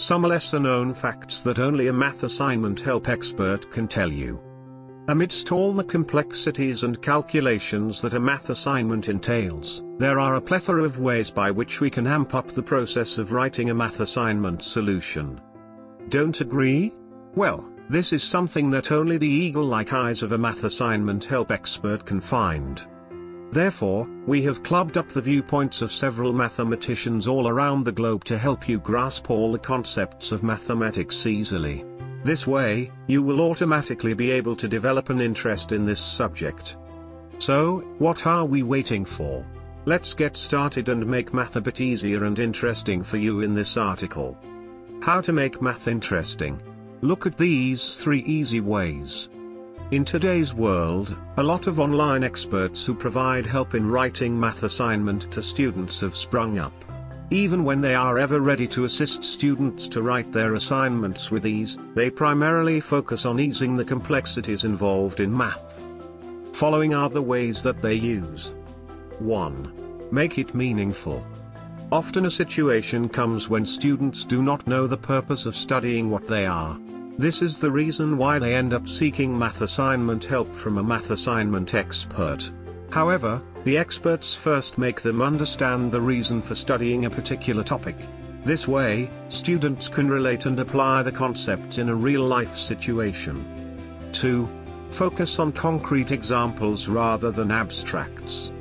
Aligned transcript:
Some 0.00 0.22
lesser 0.22 0.58
known 0.58 0.92
facts 0.92 1.40
that 1.42 1.60
only 1.60 1.86
a 1.86 1.92
math 1.92 2.24
assignment 2.24 2.80
help 2.80 3.08
expert 3.08 3.70
can 3.70 3.86
tell 3.86 4.10
you. 4.10 4.40
Amidst 5.06 5.52
all 5.52 5.72
the 5.72 5.84
complexities 5.84 6.82
and 6.82 7.00
calculations 7.00 8.00
that 8.00 8.14
a 8.14 8.20
math 8.20 8.50
assignment 8.50 9.08
entails, 9.08 9.84
there 9.98 10.18
are 10.18 10.34
a 10.34 10.40
plethora 10.40 10.82
of 10.82 10.98
ways 10.98 11.30
by 11.30 11.50
which 11.50 11.80
we 11.80 11.90
can 11.90 12.08
amp 12.08 12.34
up 12.34 12.48
the 12.48 12.62
process 12.62 13.18
of 13.18 13.32
writing 13.32 13.70
a 13.70 13.74
math 13.74 14.00
assignment 14.00 14.62
solution. 14.62 15.40
Don't 16.08 16.40
agree? 16.40 16.92
Well, 17.34 17.64
this 17.88 18.12
is 18.12 18.22
something 18.22 18.70
that 18.70 18.90
only 18.90 19.16
the 19.16 19.28
eagle-like 19.28 19.92
eyes 19.92 20.22
of 20.22 20.32
a 20.32 20.38
math 20.38 20.64
assignment 20.64 21.24
help 21.24 21.52
expert 21.52 22.04
can 22.04 22.18
find. 22.18 22.84
Therefore, 23.52 24.08
we 24.26 24.42
have 24.42 24.62
clubbed 24.62 24.96
up 24.96 25.08
the 25.10 25.20
viewpoints 25.20 25.82
of 25.82 25.92
several 25.92 26.32
mathematicians 26.32 27.28
all 27.28 27.46
around 27.46 27.84
the 27.84 27.92
globe 27.92 28.24
to 28.24 28.38
help 28.38 28.68
you 28.68 28.78
grasp 28.78 29.30
all 29.30 29.52
the 29.52 29.58
concepts 29.58 30.32
of 30.32 30.42
mathematics 30.42 31.26
easily. 31.26 31.84
This 32.24 32.46
way, 32.46 32.90
you 33.06 33.22
will 33.22 33.42
automatically 33.42 34.14
be 34.14 34.30
able 34.30 34.56
to 34.56 34.66
develop 34.66 35.10
an 35.10 35.20
interest 35.20 35.72
in 35.72 35.84
this 35.84 36.00
subject. 36.00 36.78
So, 37.38 37.80
what 37.98 38.26
are 38.26 38.46
we 38.46 38.62
waiting 38.62 39.04
for? 39.04 39.44
Let's 39.84 40.14
get 40.14 40.34
started 40.34 40.88
and 40.88 41.06
make 41.06 41.34
math 41.34 41.56
a 41.56 41.60
bit 41.60 41.82
easier 41.82 42.24
and 42.24 42.38
interesting 42.38 43.02
for 43.02 43.18
you 43.18 43.40
in 43.40 43.52
this 43.52 43.76
article. 43.76 44.38
How 45.02 45.20
to 45.20 45.34
make 45.34 45.60
math 45.60 45.86
interesting. 45.86 46.62
Look 47.02 47.26
at 47.26 47.36
these 47.36 47.96
three 47.96 48.20
easy 48.20 48.62
ways. 48.62 49.28
In 49.94 50.04
today's 50.04 50.52
world, 50.52 51.16
a 51.36 51.42
lot 51.44 51.68
of 51.68 51.78
online 51.78 52.24
experts 52.24 52.84
who 52.84 52.96
provide 52.96 53.46
help 53.46 53.76
in 53.76 53.88
writing 53.88 54.38
math 54.40 54.64
assignment 54.64 55.30
to 55.30 55.40
students 55.40 56.00
have 56.00 56.16
sprung 56.16 56.58
up. 56.58 56.72
Even 57.30 57.62
when 57.62 57.80
they 57.80 57.94
are 57.94 58.18
ever 58.18 58.40
ready 58.40 58.66
to 58.66 58.86
assist 58.86 59.22
students 59.22 59.86
to 59.86 60.02
write 60.02 60.32
their 60.32 60.54
assignments 60.56 61.30
with 61.30 61.46
ease, 61.46 61.78
they 61.94 62.10
primarily 62.10 62.80
focus 62.80 63.24
on 63.24 63.38
easing 63.38 63.76
the 63.76 63.84
complexities 63.84 64.64
involved 64.64 65.20
in 65.20 65.32
math. 65.32 65.80
Following 66.54 66.92
are 66.92 67.08
the 67.08 67.22
ways 67.22 67.62
that 67.62 67.80
they 67.80 67.94
use. 67.94 68.56
1. 69.20 70.08
Make 70.10 70.38
it 70.38 70.56
meaningful. 70.56 71.24
Often 71.92 72.26
a 72.26 72.32
situation 72.32 73.08
comes 73.08 73.48
when 73.48 73.64
students 73.64 74.24
do 74.24 74.42
not 74.42 74.66
know 74.66 74.88
the 74.88 74.96
purpose 74.96 75.46
of 75.46 75.54
studying 75.54 76.10
what 76.10 76.26
they 76.26 76.46
are, 76.46 76.76
this 77.16 77.42
is 77.42 77.58
the 77.58 77.70
reason 77.70 78.18
why 78.18 78.38
they 78.38 78.54
end 78.54 78.74
up 78.74 78.88
seeking 78.88 79.38
math 79.38 79.60
assignment 79.60 80.24
help 80.24 80.52
from 80.54 80.78
a 80.78 80.82
math 80.82 81.10
assignment 81.10 81.74
expert. 81.74 82.50
However, 82.90 83.40
the 83.64 83.78
experts 83.78 84.34
first 84.34 84.78
make 84.78 85.00
them 85.00 85.22
understand 85.22 85.90
the 85.90 86.00
reason 86.00 86.42
for 86.42 86.54
studying 86.54 87.04
a 87.04 87.10
particular 87.10 87.62
topic. 87.62 87.96
This 88.44 88.68
way, 88.68 89.10
students 89.28 89.88
can 89.88 90.08
relate 90.08 90.46
and 90.46 90.58
apply 90.60 91.02
the 91.02 91.12
concepts 91.12 91.78
in 91.78 91.88
a 91.88 91.94
real-life 91.94 92.56
situation. 92.56 93.78
2. 94.12 94.48
Focus 94.90 95.38
on 95.38 95.50
concrete 95.52 96.10
examples 96.10 96.88
rather 96.88 97.30
than 97.30 97.50
abstracts. 97.50 98.52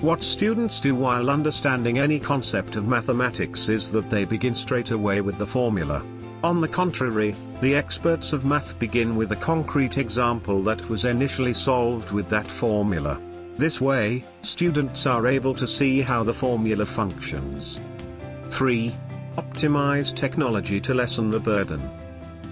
What 0.00 0.22
students 0.22 0.80
do 0.80 0.94
while 0.94 1.30
understanding 1.30 1.98
any 1.98 2.18
concept 2.20 2.76
of 2.76 2.88
mathematics 2.88 3.68
is 3.68 3.90
that 3.92 4.10
they 4.10 4.24
begin 4.24 4.54
straight 4.54 4.90
away 4.90 5.20
with 5.20 5.38
the 5.38 5.46
formula. 5.46 6.04
On 6.42 6.60
the 6.60 6.66
contrary, 6.66 7.36
the 7.60 7.76
experts 7.76 8.32
of 8.32 8.44
math 8.44 8.76
begin 8.80 9.14
with 9.14 9.30
a 9.30 9.36
concrete 9.36 9.96
example 9.96 10.60
that 10.64 10.88
was 10.88 11.04
initially 11.04 11.54
solved 11.54 12.10
with 12.10 12.28
that 12.30 12.48
formula. 12.48 13.20
This 13.56 13.80
way, 13.80 14.24
students 14.42 15.06
are 15.06 15.28
able 15.28 15.54
to 15.54 15.68
see 15.68 16.00
how 16.00 16.24
the 16.24 16.34
formula 16.34 16.84
functions. 16.84 17.80
3. 18.48 18.92
Optimize 19.36 20.12
technology 20.12 20.80
to 20.80 20.94
lessen 20.94 21.30
the 21.30 21.38
burden. 21.38 21.80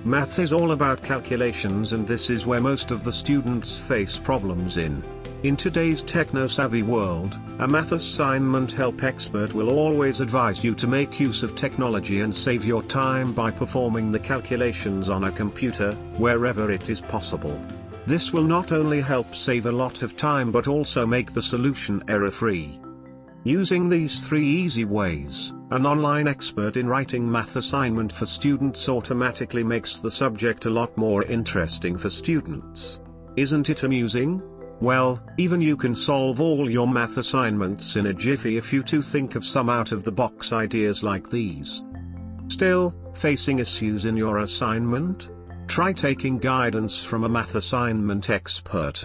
Math 0.05 0.39
is 0.39 0.53
all 0.53 0.71
about 0.71 1.03
calculations 1.03 1.93
and 1.93 2.07
this 2.07 2.31
is 2.31 2.47
where 2.47 2.61
most 2.61 2.93
of 2.93 3.03
the 3.03 3.13
students 3.13 3.77
face 3.77 4.19
problems 4.19 4.77
in. 4.77 5.03
In 5.43 5.57
today's 5.57 6.03
techno-savvy 6.03 6.83
world, 6.83 7.39
a 7.61 7.67
math 7.67 7.93
assignment 7.93 8.73
help 8.73 9.03
expert 9.03 9.55
will 9.55 9.71
always 9.71 10.21
advise 10.21 10.63
you 10.63 10.75
to 10.75 10.87
make 10.87 11.19
use 11.19 11.43
of 11.43 11.57
technology 11.57 12.21
and 12.21 12.35
save 12.35 12.67
your 12.67 12.83
time 12.83 13.33
by 13.33 13.51
performing 13.51 14.13
the 14.13 14.19
calculations 14.19 15.09
on 15.09 15.25
a 15.25 15.33
computer, 15.33 15.93
wherever 16.19 16.71
it 16.71 16.91
is 16.91 17.01
possible. 17.01 17.59
This 18.05 18.35
will 18.35 18.45
not 18.45 18.71
only 18.71 19.01
help 19.01 19.35
save 19.35 19.65
a 19.65 19.73
lot 19.73 20.03
of 20.03 20.15
time 20.15 20.53
but 20.53 20.69
also 20.69 21.07
make 21.07 21.33
the 21.33 21.41
solution 21.41 22.03
error-free. 22.07 22.79
Using 23.45 23.89
these 23.89 24.21
three 24.21 24.47
easy 24.47 24.85
ways, 24.85 25.55
an 25.71 25.87
online 25.87 26.29
expert 26.29 26.77
in 26.77 26.87
writing 26.87 27.31
math 27.31 27.57
assignment 27.57 28.13
for 28.13 28.27
students 28.27 28.91
automatically 28.91 29.65
makes 29.65 29.97
the 29.97 30.11
subject 30.11 30.67
a 30.67 30.71
lot 30.71 30.95
more 30.99 31.25
interesting 31.25 31.97
for 31.97 32.11
students. 32.11 33.01
Isn't 33.37 33.71
it 33.71 33.85
amusing? 33.85 34.43
Well, 34.81 35.23
even 35.37 35.61
you 35.61 35.77
can 35.77 35.95
solve 35.95 36.41
all 36.41 36.71
your 36.71 36.89
math 36.89 37.19
assignments 37.19 37.97
in 37.97 38.07
a 38.07 38.15
jiffy 38.15 38.57
if 38.57 38.73
you 38.73 38.83
too 38.83 39.03
think 39.03 39.35
of 39.35 39.45
some 39.45 39.69
out-of-the-box 39.69 40.55
ideas 40.55 41.05
like 41.05 41.29
these. 41.29 41.85
Still, 42.49 42.95
facing 43.15 43.59
issues 43.59 44.07
in 44.07 44.17
your 44.17 44.39
assignment? 44.39 45.31
Try 45.67 45.93
taking 45.93 46.39
guidance 46.39 47.03
from 47.03 47.25
a 47.25 47.29
math 47.29 47.57
assignment 47.57 48.31
expert. 48.31 49.05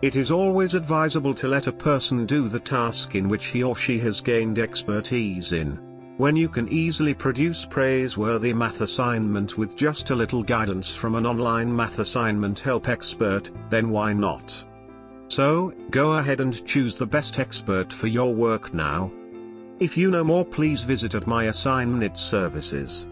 It 0.00 0.14
is 0.14 0.30
always 0.30 0.74
advisable 0.74 1.34
to 1.34 1.48
let 1.48 1.66
a 1.66 1.72
person 1.72 2.24
do 2.24 2.48
the 2.48 2.60
task 2.60 3.16
in 3.16 3.28
which 3.28 3.46
he 3.46 3.64
or 3.64 3.74
she 3.74 3.98
has 3.98 4.20
gained 4.20 4.60
expertise 4.60 5.52
in. 5.52 5.78
When 6.16 6.36
you 6.36 6.48
can 6.48 6.68
easily 6.68 7.14
produce 7.14 7.64
praiseworthy 7.64 8.52
math 8.52 8.80
assignment 8.80 9.58
with 9.58 9.76
just 9.76 10.10
a 10.10 10.14
little 10.14 10.42
guidance 10.42 10.94
from 10.94 11.16
an 11.16 11.26
online 11.26 11.74
math 11.74 11.98
assignment 11.98 12.60
help 12.60 12.88
expert, 12.88 13.50
then 13.70 13.90
why 13.90 14.12
not? 14.12 14.64
So, 15.30 15.72
go 15.90 16.14
ahead 16.14 16.40
and 16.40 16.66
choose 16.66 16.98
the 16.98 17.06
best 17.06 17.38
expert 17.38 17.92
for 17.92 18.08
your 18.08 18.34
work 18.34 18.74
now. 18.74 19.12
If 19.78 19.96
you 19.96 20.10
know 20.10 20.24
more 20.24 20.44
please 20.44 20.82
visit 20.82 21.14
at 21.14 21.28
my 21.28 21.44
assignment 21.44 22.18
services. 22.18 23.06